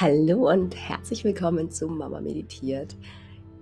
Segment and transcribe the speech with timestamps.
[0.00, 2.96] Hallo und herzlich willkommen zu Mama Meditiert.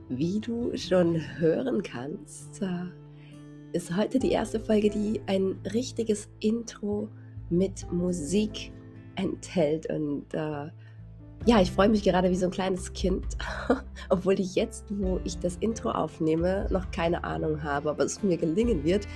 [0.08, 2.86] Wie du schon hören kannst, äh,
[3.74, 7.10] ist heute die erste Folge, die ein richtiges Intro
[7.50, 8.72] mit Musik
[9.16, 9.90] enthält.
[9.90, 10.70] Und äh,
[11.44, 13.36] ja, ich freue mich gerade wie so ein kleines Kind,
[14.08, 18.38] obwohl ich jetzt, wo ich das Intro aufnehme, noch keine Ahnung habe, ob es mir
[18.38, 19.06] gelingen wird,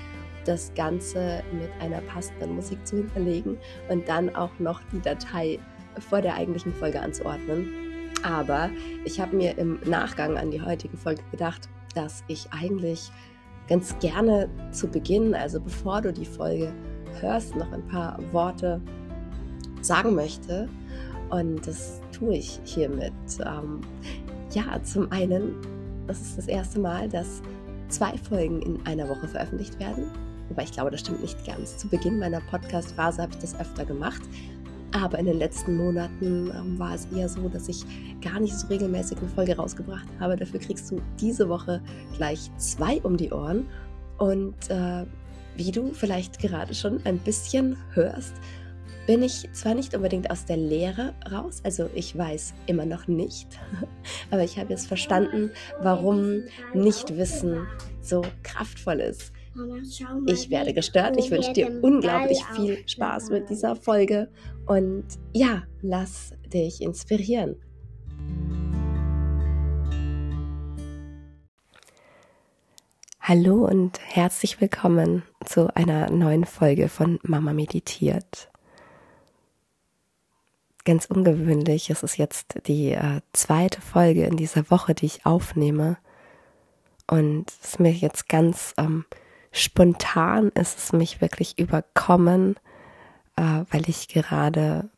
[0.45, 3.56] das Ganze mit einer passenden Musik zu hinterlegen
[3.88, 5.59] und dann auch noch die Datei
[6.00, 7.68] vor der eigentlichen Folge anzuordnen.
[8.23, 8.70] Aber
[9.04, 13.10] ich habe mir im Nachgang an die heutige Folge gedacht, dass ich eigentlich
[13.68, 16.73] ganz gerne zu Beginn, also bevor du die Folge
[17.20, 18.80] hörst, noch ein paar Worte
[19.80, 20.68] sagen möchte.
[21.30, 23.12] Und das tue ich hiermit.
[23.45, 23.80] Ähm,
[24.52, 25.56] ja, zum einen,
[26.06, 27.42] das ist das erste Mal, dass
[27.88, 30.10] zwei Folgen in einer Woche veröffentlicht werden.
[30.48, 31.76] Wobei ich glaube, das stimmt nicht ganz.
[31.76, 34.23] Zu Beginn meiner Podcast-Phase habe ich das öfter gemacht.
[35.02, 37.85] Aber in den letzten Monaten ähm, war es eher so, dass ich
[38.23, 40.37] gar nicht so regelmäßig eine Folge rausgebracht habe.
[40.37, 41.83] Dafür kriegst du diese Woche
[42.16, 43.67] gleich zwei um die Ohren.
[44.19, 45.05] Und äh,
[45.57, 48.35] wie du vielleicht gerade schon ein bisschen hörst,
[49.07, 53.47] bin ich zwar nicht unbedingt aus der Lehre raus, also ich weiß immer noch nicht,
[54.33, 56.43] aber ich habe jetzt verstanden, warum
[56.74, 57.69] Nichtwissen
[58.01, 59.33] so kraftvoll ist.
[60.27, 61.17] Ich werde gestört.
[61.19, 64.28] Ich wünsche dir unglaublich viel Spaß mit dieser Folge
[64.66, 67.56] und ja, lass dich inspirieren.
[73.20, 78.50] Hallo und herzlich willkommen zu einer neuen Folge von Mama Meditiert.
[80.84, 85.97] Ganz ungewöhnlich, es ist jetzt die äh, zweite Folge in dieser Woche, die ich aufnehme.
[87.09, 89.04] Und es ist mir jetzt ganz ähm,
[89.50, 92.56] spontan ist es mich wirklich überkommen,
[93.37, 94.88] äh, weil ich gerade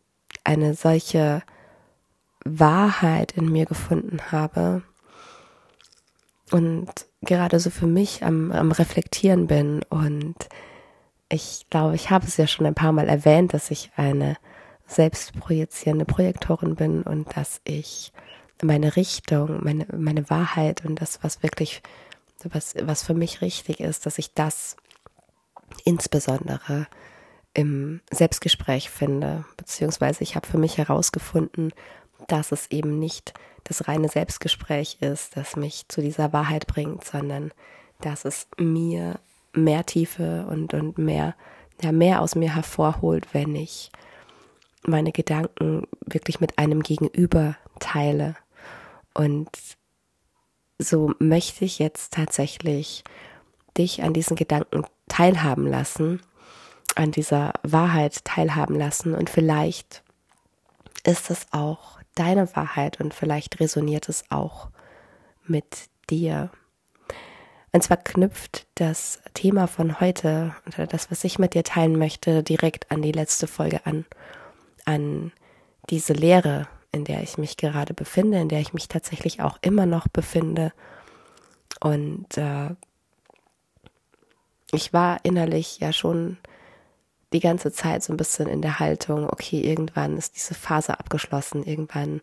[0.44, 1.42] eine solche
[2.44, 4.82] Wahrheit in mir gefunden habe
[6.50, 6.88] und
[7.22, 9.82] gerade so für mich am, am Reflektieren bin.
[9.90, 10.34] Und
[11.28, 14.36] ich glaube, ich habe es ja schon ein paar Mal erwähnt, dass ich eine
[14.86, 18.12] selbstprojizierende Projektorin bin und dass ich
[18.62, 21.82] meine Richtung, meine, meine Wahrheit und das, was wirklich
[22.44, 24.76] was, was für mich richtig ist, dass ich das
[25.84, 26.86] insbesondere
[27.58, 31.72] im Selbstgespräch finde, beziehungsweise ich habe für mich herausgefunden,
[32.28, 37.50] dass es eben nicht das reine Selbstgespräch ist, das mich zu dieser Wahrheit bringt, sondern
[38.00, 39.18] dass es mir
[39.52, 41.34] mehr Tiefe und, und mehr,
[41.82, 43.90] ja, mehr aus mir hervorholt, wenn ich
[44.86, 48.36] meine Gedanken wirklich mit einem Gegenüber teile.
[49.14, 49.48] Und
[50.78, 53.02] so möchte ich jetzt tatsächlich
[53.76, 56.20] dich an diesen Gedanken teilhaben lassen,
[56.94, 60.02] an dieser Wahrheit teilhaben lassen und vielleicht
[61.04, 64.68] ist es auch deine Wahrheit und vielleicht resoniert es auch
[65.46, 66.50] mit dir.
[67.72, 72.42] Und zwar knüpft das Thema von heute oder das, was ich mit dir teilen möchte,
[72.42, 74.04] direkt an die letzte Folge an,
[74.84, 75.32] an
[75.90, 79.86] diese Lehre, in der ich mich gerade befinde, in der ich mich tatsächlich auch immer
[79.86, 80.72] noch befinde.
[81.80, 82.70] Und äh,
[84.72, 86.38] ich war innerlich ja schon
[87.32, 91.64] die ganze Zeit so ein bisschen in der Haltung, okay, irgendwann ist diese Phase abgeschlossen,
[91.64, 92.20] irgendwann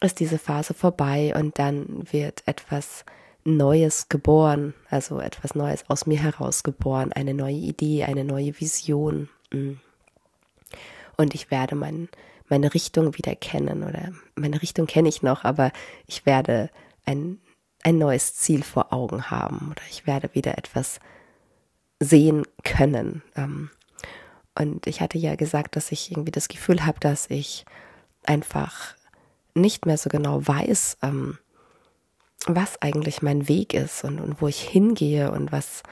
[0.00, 3.04] ist diese Phase vorbei und dann wird etwas
[3.44, 9.28] Neues geboren, also etwas Neues aus mir heraus geboren, eine neue Idee, eine neue Vision.
[9.52, 9.72] Mm.
[11.16, 12.08] Und ich werde mein,
[12.48, 15.72] meine Richtung wieder kennen oder meine Richtung kenne ich noch, aber
[16.06, 16.70] ich werde
[17.04, 17.38] ein,
[17.82, 21.00] ein neues Ziel vor Augen haben oder ich werde wieder etwas
[21.98, 23.22] sehen können.
[23.36, 23.70] Ähm,
[24.58, 27.64] und ich hatte ja gesagt, dass ich irgendwie das Gefühl habe, dass ich
[28.24, 28.94] einfach
[29.54, 31.38] nicht mehr so genau weiß, ähm,
[32.46, 35.82] was eigentlich mein Weg ist und, und wo ich hingehe und was,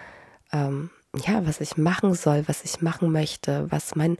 [0.52, 4.18] ähm, ja, was ich machen soll, was ich machen möchte, was mein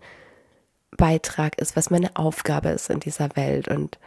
[0.96, 3.68] Beitrag ist, was meine Aufgabe ist in dieser Welt.
[3.68, 3.98] Und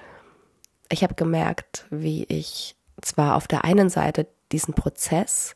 [0.89, 5.55] ich habe gemerkt, wie ich zwar auf der einen Seite diesen Prozess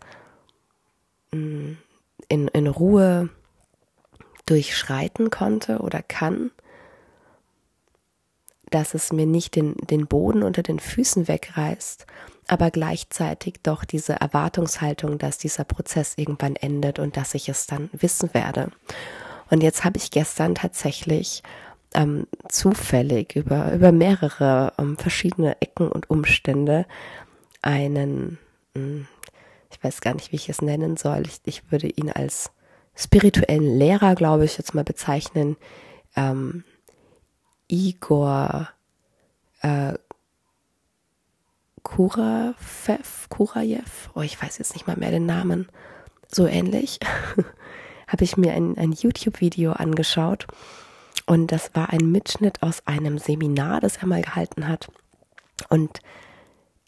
[1.31, 1.73] mm,
[2.27, 3.29] in, in Ruhe
[4.47, 6.51] durchschreiten konnte oder kann,
[8.69, 12.05] dass es mir nicht den, den Boden unter den Füßen wegreißt,
[12.47, 17.89] aber gleichzeitig doch diese Erwartungshaltung, dass dieser Prozess irgendwann endet und dass ich es dann
[17.93, 18.71] wissen werde.
[19.49, 21.43] Und jetzt habe ich gestern tatsächlich
[21.93, 26.85] ähm, zufällig über, über mehrere ähm, verschiedene Ecken und Umstände
[27.61, 28.37] einen,
[28.75, 29.07] hm,
[29.71, 32.51] ich weiß gar nicht, wie ich es nennen soll, ich, ich würde ihn als
[32.97, 35.55] spirituellen Lehrer, glaube ich, jetzt mal bezeichnen,
[36.15, 36.63] ähm,
[37.67, 38.69] Igor
[39.61, 39.93] äh,
[41.83, 45.69] Kurafev, Kurajev, oh, ich weiß jetzt nicht mal mehr den Namen,
[46.27, 46.99] so ähnlich,
[48.07, 50.47] habe ich mir ein, ein YouTube-Video angeschaut.
[51.25, 54.89] Und das war ein Mitschnitt aus einem Seminar, das er mal gehalten hat.
[55.69, 56.01] Und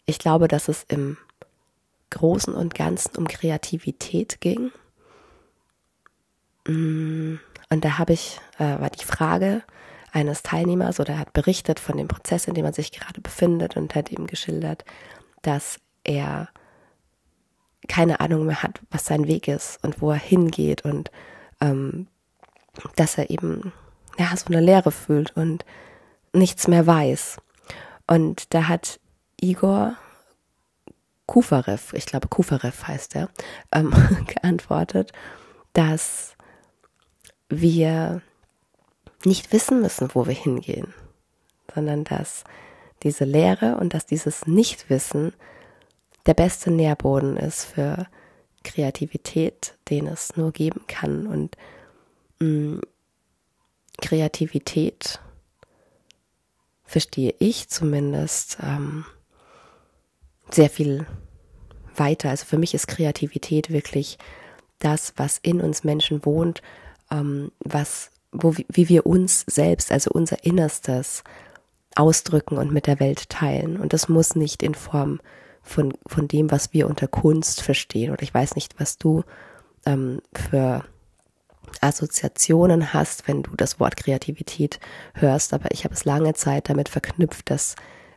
[0.06, 1.16] ich glaube, dass es im
[2.10, 4.70] Großen und Ganzen um Kreativität ging.
[7.70, 9.62] Und da habe ich, äh, war die Frage
[10.12, 13.76] eines Teilnehmers oder er hat berichtet von dem Prozess, in dem er sich gerade befindet
[13.76, 14.84] und hat ihm geschildert,
[15.42, 16.48] dass er
[17.88, 21.10] keine Ahnung mehr hat, was sein Weg ist und wo er hingeht und
[21.60, 22.06] ähm,
[22.96, 23.72] dass er eben
[24.18, 25.64] ja so eine Leere fühlt und
[26.32, 27.38] nichts mehr weiß.
[28.06, 29.00] Und da hat
[29.40, 29.94] Igor
[31.26, 33.28] Kufarev, ich glaube Kufarev heißt er,
[33.72, 33.92] ähm,
[34.26, 35.12] geantwortet,
[35.72, 36.36] dass
[37.50, 38.22] wir
[39.24, 40.94] nicht wissen müssen, wo wir hingehen,
[41.74, 42.44] sondern dass
[43.02, 45.32] diese Lehre und dass dieses Nichtwissen
[46.26, 48.06] der beste Nährboden ist für
[48.62, 51.26] Kreativität, den es nur geben kann.
[51.26, 51.56] Und
[52.38, 52.80] mh, mm,
[54.00, 55.20] Kreativität
[56.84, 59.04] verstehe ich zumindest ähm,
[60.50, 61.06] sehr viel
[61.94, 62.30] weiter.
[62.30, 64.18] Also für mich ist Kreativität wirklich
[64.78, 66.62] das, was in uns Menschen wohnt,
[67.10, 71.24] ähm, was, wo, wie wir uns selbst, also unser Innerstes
[71.96, 73.78] ausdrücken und mit der Welt teilen.
[73.78, 75.20] Und das muss nicht in Form
[75.62, 78.12] von, von dem, was wir unter Kunst verstehen.
[78.12, 79.24] Oder ich weiß nicht, was du
[79.86, 80.84] ähm, für
[81.80, 84.80] Assoziationen hast, wenn du das Wort Kreativität
[85.14, 85.52] hörst.
[85.52, 87.76] Aber ich habe es lange Zeit damit verknüpft, dass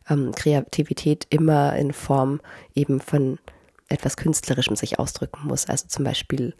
[0.09, 2.41] ähm, Kreativität immer in Form
[2.75, 3.39] eben von
[3.89, 5.67] etwas Künstlerischem sich ausdrücken muss.
[5.67, 6.53] Also zum Beispiel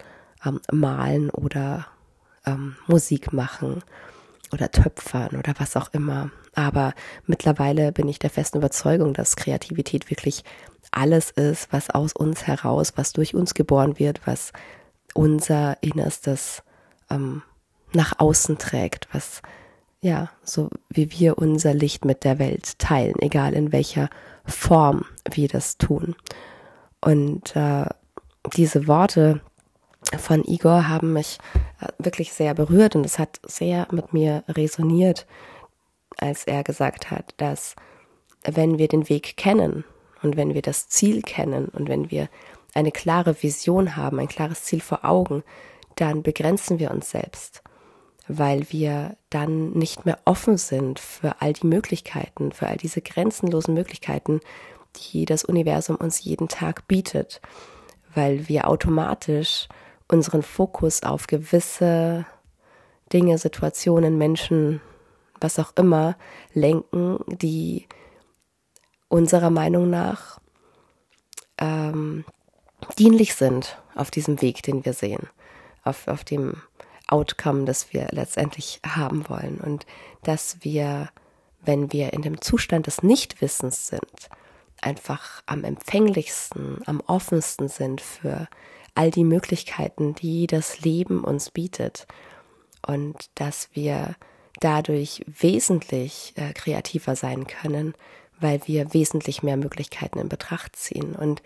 [0.44, 1.86] ähm, malen oder
[2.46, 3.82] ähm, Musik machen
[4.52, 6.30] oder töpfern oder was auch immer.
[6.54, 6.94] Aber
[7.26, 10.44] mittlerweile bin ich der festen Überzeugung, dass Kreativität wirklich
[10.92, 14.52] alles ist, was aus uns heraus, was durch uns geboren wird, was
[15.14, 16.62] unser Innerstes
[17.10, 17.42] ähm,
[17.92, 19.42] nach außen trägt, was
[20.00, 24.10] ja, so wie wir unser Licht mit der Welt teilen, egal in welcher
[24.44, 26.14] Form wir das tun.
[27.00, 27.86] Und äh,
[28.54, 29.40] diese Worte
[30.18, 31.38] von Igor haben mich
[31.80, 35.26] äh, wirklich sehr berührt und es hat sehr mit mir resoniert,
[36.18, 37.74] als er gesagt hat, dass
[38.44, 39.84] wenn wir den Weg kennen
[40.22, 42.28] und wenn wir das Ziel kennen und wenn wir
[42.74, 45.42] eine klare Vision haben, ein klares Ziel vor Augen,
[45.96, 47.62] dann begrenzen wir uns selbst
[48.26, 53.74] weil wir dann nicht mehr offen sind für all die Möglichkeiten, für all diese grenzenlosen
[53.74, 54.40] Möglichkeiten,
[54.96, 57.40] die das Universum uns jeden Tag bietet,
[58.14, 59.68] weil wir automatisch
[60.08, 62.26] unseren Fokus auf gewisse
[63.12, 64.80] Dinge, Situationen, Menschen,
[65.40, 66.16] was auch immer
[66.52, 67.86] lenken, die
[69.08, 70.40] unserer Meinung nach
[71.58, 72.24] ähm,
[72.98, 75.28] dienlich sind auf diesem Weg, den wir sehen,
[75.84, 76.62] auf, auf dem
[77.08, 79.58] Outcome, das wir letztendlich haben wollen.
[79.60, 79.86] Und
[80.22, 81.10] dass wir,
[81.62, 84.28] wenn wir in dem Zustand des Nichtwissens sind,
[84.80, 88.48] einfach am empfänglichsten, am offensten sind für
[88.94, 92.06] all die Möglichkeiten, die das Leben uns bietet.
[92.86, 94.14] Und dass wir
[94.60, 97.94] dadurch wesentlich äh, kreativer sein können,
[98.40, 101.14] weil wir wesentlich mehr Möglichkeiten in Betracht ziehen.
[101.16, 101.42] Und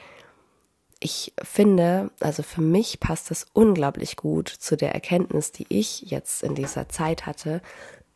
[1.00, 6.42] ich finde, also für mich passt das unglaublich gut zu der Erkenntnis, die ich jetzt
[6.42, 7.62] in dieser Zeit hatte.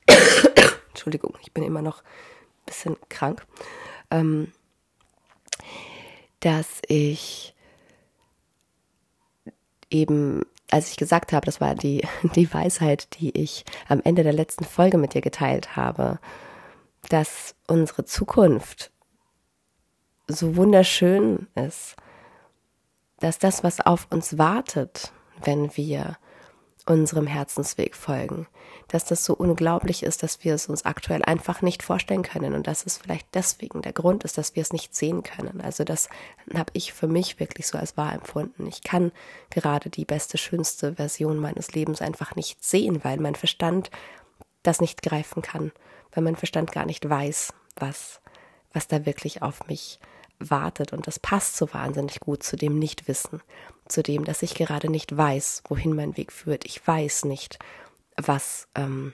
[0.88, 3.46] Entschuldigung, ich bin immer noch ein bisschen krank.
[4.10, 4.52] Ähm,
[6.40, 7.54] dass ich
[9.92, 14.32] eben, als ich gesagt habe, das war die, die Weisheit, die ich am Ende der
[14.32, 16.18] letzten Folge mit dir geteilt habe,
[17.08, 18.90] dass unsere Zukunft
[20.28, 21.96] so wunderschön ist
[23.22, 25.12] dass das, was auf uns wartet,
[25.44, 26.16] wenn wir
[26.86, 28.46] unserem Herzensweg folgen,
[28.88, 32.66] dass das so unglaublich ist, dass wir es uns aktuell einfach nicht vorstellen können und
[32.66, 35.60] dass es vielleicht deswegen der Grund ist, dass wir es nicht sehen können.
[35.60, 36.08] Also das
[36.52, 38.66] habe ich für mich wirklich so als wahr empfunden.
[38.66, 39.12] Ich kann
[39.50, 43.90] gerade die beste, schönste Version meines Lebens einfach nicht sehen, weil mein Verstand
[44.62, 45.72] das nicht greifen kann,
[46.12, 48.20] weil mein Verstand gar nicht weiß, was,
[48.72, 50.00] was da wirklich auf mich
[50.50, 50.92] wartet.
[50.92, 53.40] Und das passt so wahnsinnig gut zu dem Nichtwissen,
[53.88, 56.64] zu dem, dass ich gerade nicht weiß, wohin mein Weg führt.
[56.64, 57.58] Ich weiß nicht,
[58.16, 59.12] was ähm,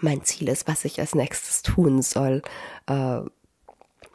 [0.00, 2.42] mein Ziel ist, was ich als nächstes tun soll.
[2.86, 3.20] Äh,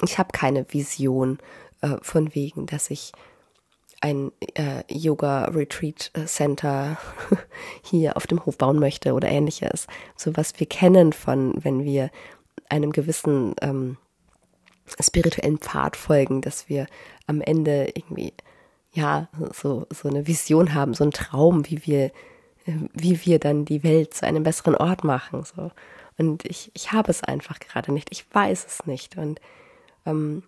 [0.03, 1.39] ich habe keine Vision
[1.81, 3.11] äh, von wegen, dass ich
[3.99, 6.97] ein äh, Yoga-Retreat-Center
[7.83, 9.87] hier auf dem Hof bauen möchte oder ähnliches.
[10.15, 12.11] So was wir kennen von, wenn wir
[12.69, 13.97] einem gewissen ähm,
[14.99, 16.87] spirituellen Pfad folgen, dass wir
[17.25, 18.33] am Ende irgendwie
[18.93, 22.11] ja so so eine Vision haben, so einen Traum, wie wir
[22.65, 25.71] wie wir dann die Welt zu einem besseren Ort machen so.
[26.17, 29.17] Und ich ich habe es einfach gerade nicht, ich weiß es nicht.
[29.17, 29.39] Und
[30.05, 30.43] ähm,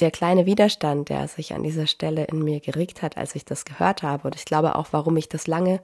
[0.00, 3.64] der kleine Widerstand, der sich an dieser Stelle in mir geregt hat, als ich das
[3.64, 5.80] gehört habe und ich glaube auch, warum ich das lange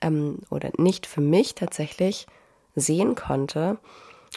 [0.00, 2.26] ähm, oder nicht für mich tatsächlich
[2.74, 3.78] sehen konnte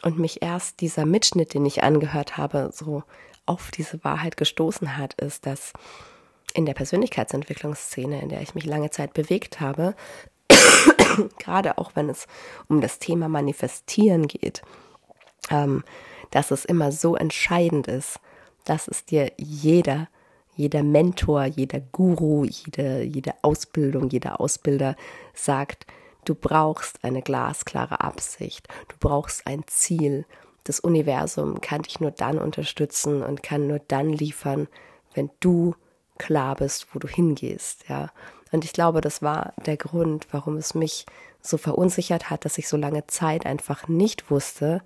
[0.03, 3.03] und mich erst dieser Mitschnitt, den ich angehört habe, so
[3.45, 5.73] auf diese Wahrheit gestoßen hat, ist, dass
[6.53, 9.95] in der Persönlichkeitsentwicklungsszene, in der ich mich lange Zeit bewegt habe,
[11.39, 12.27] gerade auch wenn es
[12.67, 14.61] um das Thema Manifestieren geht,
[15.49, 15.83] ähm,
[16.31, 18.19] dass es immer so entscheidend ist,
[18.65, 20.09] dass es dir jeder,
[20.55, 24.95] jeder Mentor, jeder Guru, jede, jede Ausbildung, jeder Ausbilder
[25.33, 25.85] sagt,
[26.27, 30.25] du brauchst eine glasklare Absicht, du brauchst ein Ziel.
[30.63, 34.67] Das Universum kann dich nur dann unterstützen und kann nur dann liefern,
[35.13, 35.75] wenn du
[36.17, 38.09] klar bist, wo du hingehst, ja.
[38.51, 41.05] Und ich glaube, das war der Grund, warum es mich
[41.41, 44.81] so verunsichert hat, dass ich so lange Zeit einfach nicht wusste,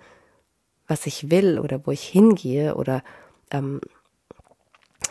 [0.87, 3.03] was ich will oder wo ich hingehe oder
[3.51, 3.81] ähm,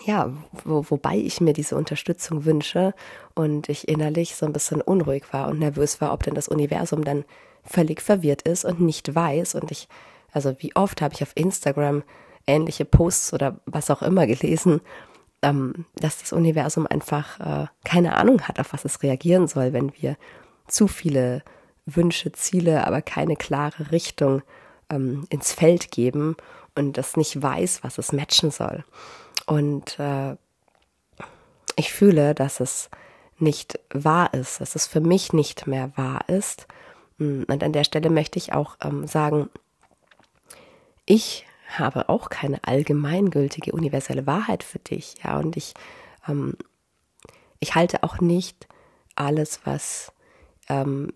[0.05, 0.33] ja,
[0.65, 2.95] wo, wobei ich mir diese Unterstützung wünsche
[3.35, 7.05] und ich innerlich so ein bisschen unruhig war und nervös war, ob denn das Universum
[7.05, 7.25] dann
[7.65, 9.55] völlig verwirrt ist und nicht weiß.
[9.55, 9.89] Und ich,
[10.33, 12.03] also wie oft habe ich auf Instagram
[12.47, 14.81] ähnliche Posts oder was auch immer gelesen,
[15.43, 19.93] ähm, dass das Universum einfach äh, keine Ahnung hat, auf was es reagieren soll, wenn
[20.01, 20.17] wir
[20.67, 21.43] zu viele
[21.87, 24.43] Wünsche, Ziele, aber keine klare Richtung
[24.91, 26.37] ähm, ins Feld geben
[26.75, 28.85] und das nicht weiß, was es matchen soll.
[29.47, 30.37] Und äh,
[31.77, 32.91] ich fühle, dass es
[33.39, 36.67] nicht wahr ist, dass es für mich nicht mehr wahr ist.
[37.19, 39.49] Mm, und an der Stelle möchte ich auch ähm, sagen,
[41.07, 41.47] ich
[41.77, 45.75] habe auch keine allgemeingültige universelle Wahrheit für dich, ja, und ich,
[46.29, 46.55] ähm,
[47.61, 48.69] ich halte auch nicht
[49.15, 50.13] alles, was
[50.69, 51.13] ähm,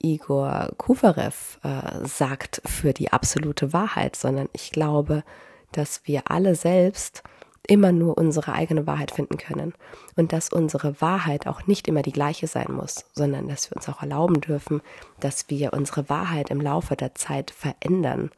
[0.00, 5.24] Igor Kuvarev äh, sagt, für die absolute Wahrheit, sondern ich glaube,
[5.72, 7.22] dass wir alle selbst
[7.66, 9.74] immer nur unsere eigene Wahrheit finden können
[10.16, 13.88] und dass unsere Wahrheit auch nicht immer die gleiche sein muss, sondern dass wir uns
[13.88, 14.80] auch erlauben dürfen,
[15.20, 18.30] dass wir unsere Wahrheit im Laufe der Zeit verändern.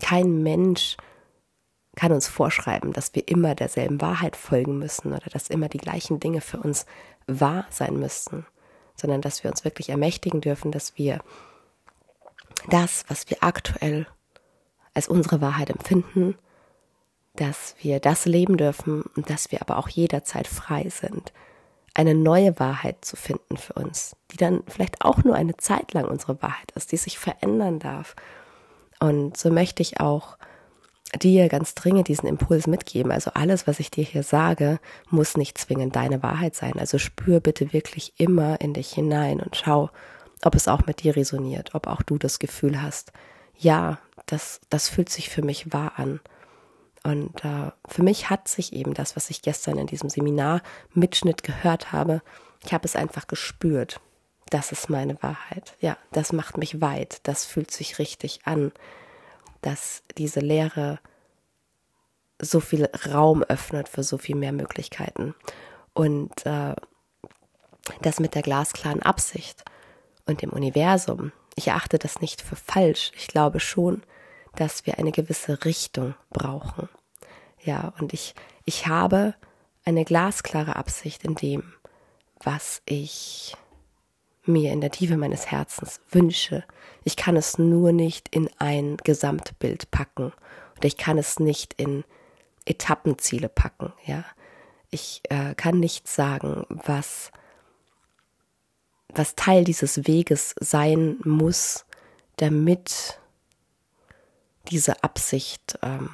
[0.00, 0.96] Kein Mensch
[1.96, 6.20] kann uns vorschreiben, dass wir immer derselben Wahrheit folgen müssen oder dass immer die gleichen
[6.20, 6.86] Dinge für uns
[7.26, 8.46] wahr sein müssten
[8.96, 11.20] sondern dass wir uns wirklich ermächtigen dürfen, dass wir
[12.70, 14.06] das, was wir aktuell
[14.94, 16.36] als unsere Wahrheit empfinden,
[17.34, 21.32] dass wir das leben dürfen und dass wir aber auch jederzeit frei sind,
[21.94, 26.06] eine neue Wahrheit zu finden für uns, die dann vielleicht auch nur eine Zeit lang
[26.06, 28.16] unsere Wahrheit ist, die sich verändern darf.
[29.00, 30.36] Und so möchte ich auch
[31.16, 33.12] dir ganz dringend diesen Impuls mitgeben.
[33.12, 34.78] Also alles, was ich dir hier sage,
[35.10, 36.78] muss nicht zwingend deine Wahrheit sein.
[36.78, 39.90] Also spür bitte wirklich immer in dich hinein und schau,
[40.44, 43.12] ob es auch mit dir resoniert, ob auch du das Gefühl hast,
[43.58, 46.20] ja, das, das fühlt sich für mich wahr an.
[47.02, 51.92] Und äh, für mich hat sich eben das, was ich gestern in diesem Seminar-Mitschnitt gehört
[51.92, 52.20] habe,
[52.64, 54.00] ich habe es einfach gespürt.
[54.50, 55.76] Das ist meine Wahrheit.
[55.80, 57.20] Ja, das macht mich weit.
[57.22, 58.72] Das fühlt sich richtig an
[59.62, 60.98] dass diese Lehre
[62.40, 65.34] so viel Raum öffnet für so viel mehr Möglichkeiten.
[65.94, 66.74] Und äh,
[68.02, 69.64] das mit der glasklaren Absicht
[70.26, 73.12] und dem Universum, ich erachte das nicht für falsch.
[73.16, 74.02] Ich glaube schon,
[74.56, 76.88] dass wir eine gewisse Richtung brauchen.
[77.62, 78.34] Ja, und ich,
[78.64, 79.34] ich habe
[79.84, 81.72] eine glasklare Absicht in dem,
[82.42, 83.56] was ich
[84.48, 86.64] mir in der Tiefe meines Herzens wünsche.
[87.04, 90.32] Ich kann es nur nicht in ein Gesamtbild packen
[90.74, 92.04] und ich kann es nicht in
[92.64, 94.24] Etappenziele packen, ja.
[94.90, 97.30] Ich äh, kann nicht sagen, was,
[99.12, 101.84] was Teil dieses Weges sein muss,
[102.36, 103.20] damit
[104.70, 106.10] diese Absicht ähm,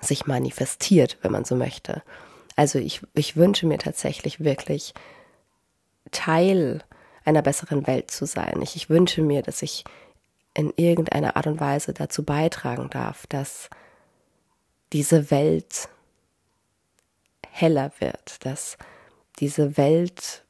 [0.00, 2.02] sich manifestiert, wenn man so möchte.
[2.56, 4.94] Also ich, ich wünsche mir tatsächlich wirklich
[6.10, 6.84] Teil
[7.24, 8.60] einer besseren Welt zu sein.
[8.62, 9.84] Ich, ich wünsche mir, dass ich
[10.54, 13.70] in irgendeiner Art und Weise dazu beitragen darf, dass
[14.92, 15.88] diese Welt
[17.48, 18.76] heller wird, dass
[19.38, 20.44] diese Welt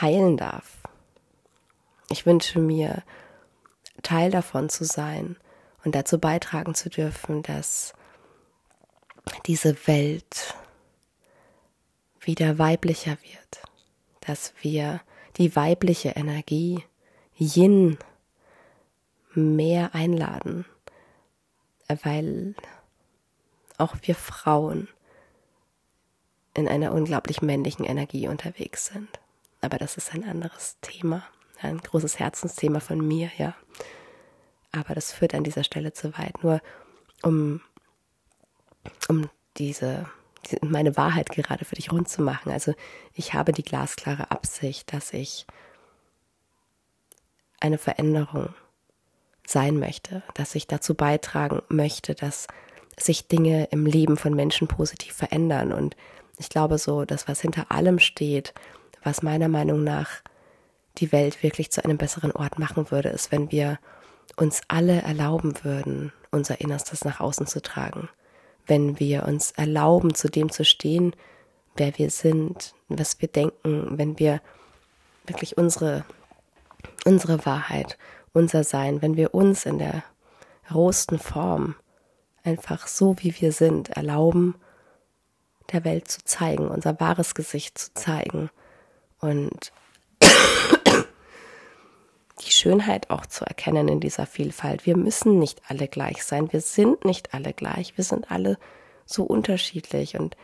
[0.00, 0.78] heilen darf.
[2.08, 3.02] Ich wünsche mir,
[4.02, 5.36] Teil davon zu sein
[5.84, 7.94] und dazu beitragen zu dürfen, dass
[9.46, 10.54] diese Welt
[12.20, 13.62] wieder weiblicher wird,
[14.20, 15.00] dass wir
[15.36, 16.84] die weibliche Energie
[17.38, 17.98] Yin
[19.34, 20.64] mehr einladen,
[21.88, 22.54] weil
[23.78, 24.88] auch wir Frauen
[26.54, 29.20] in einer unglaublich männlichen Energie unterwegs sind.
[29.60, 31.22] Aber das ist ein anderes Thema,
[31.60, 33.54] ein großes Herzensthema von mir, ja.
[34.72, 36.42] Aber das führt an dieser Stelle zu weit.
[36.42, 36.60] Nur
[37.22, 37.60] um,
[39.08, 40.06] um diese,
[40.62, 42.50] meine Wahrheit gerade für dich rund zu machen.
[42.52, 42.74] Also
[43.14, 45.46] ich habe die glasklare Absicht, dass ich
[47.60, 48.54] eine Veränderung
[49.46, 52.46] sein möchte, dass ich dazu beitragen möchte, dass
[52.98, 55.72] sich Dinge im Leben von Menschen positiv verändern.
[55.72, 55.96] Und
[56.38, 58.54] ich glaube so, dass was hinter allem steht,
[59.02, 60.22] was meiner Meinung nach
[60.98, 63.78] die Welt wirklich zu einem besseren Ort machen würde, ist, wenn wir
[64.36, 68.08] uns alle erlauben würden, unser Innerstes nach außen zu tragen.
[68.66, 71.14] Wenn wir uns erlauben, zu dem zu stehen,
[71.76, 74.40] wer wir sind, was wir denken, wenn wir
[75.26, 76.04] wirklich unsere,
[77.04, 77.98] unsere Wahrheit,
[78.32, 80.02] unser Sein, wenn wir uns in der
[80.72, 81.76] rohsten Form
[82.42, 84.54] einfach so, wie wir sind, erlauben,
[85.72, 88.50] der Welt zu zeigen, unser wahres Gesicht zu zeigen
[89.20, 89.72] und
[92.40, 94.86] die Schönheit auch zu erkennen in dieser Vielfalt.
[94.86, 98.58] Wir müssen nicht alle gleich sein, wir sind nicht alle gleich, wir sind alle
[99.06, 100.36] so unterschiedlich und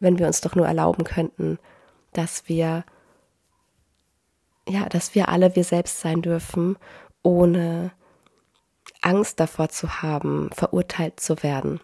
[0.00, 1.58] wenn wir uns doch nur erlauben könnten,
[2.12, 2.84] dass wir
[4.68, 6.76] ja, dass wir alle wir selbst sein dürfen,
[7.22, 7.92] ohne
[9.00, 11.80] Angst davor zu haben, verurteilt zu werden.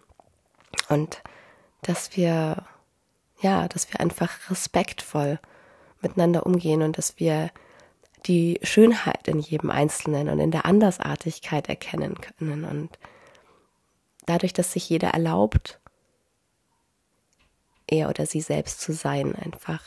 [0.88, 1.22] Und
[1.82, 2.64] dass wir,
[3.40, 5.38] ja, dass wir einfach respektvoll
[6.00, 7.50] miteinander umgehen und dass wir
[8.26, 12.64] die Schönheit in jedem Einzelnen und in der Andersartigkeit erkennen können.
[12.64, 12.98] Und
[14.26, 15.80] dadurch, dass sich jeder erlaubt,
[17.86, 19.82] er oder sie selbst zu sein, einfach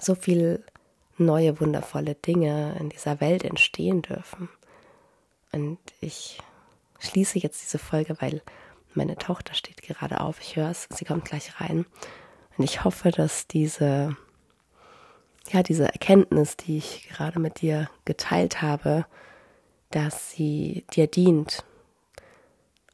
[0.00, 0.64] so viel
[1.18, 4.48] neue, wundervolle Dinge in dieser Welt entstehen dürfen.
[5.52, 6.40] Und ich
[6.98, 8.42] schließe jetzt diese Folge, weil
[8.94, 10.40] meine Tochter steht gerade auf.
[10.40, 11.86] Ich höre es, sie kommt gleich rein.
[12.56, 14.16] Und ich hoffe, dass diese,
[15.50, 19.06] ja, diese Erkenntnis, die ich gerade mit dir geteilt habe,
[19.90, 21.64] dass sie dir dient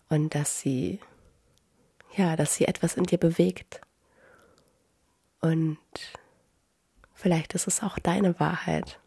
[0.08, 1.00] und dass sie,
[2.16, 3.80] ja, dass sie etwas in dir bewegt.
[5.40, 5.78] Und
[7.14, 8.98] vielleicht ist es auch deine Wahrheit.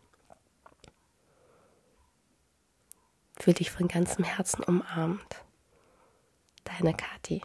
[3.38, 5.44] Fühl dich von ganzem Herzen umarmt.
[6.64, 7.42] Deine Kathi.